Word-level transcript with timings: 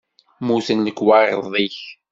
Mmuten 0.41 0.83
lekwaɣeḍ-ik? 0.85 1.77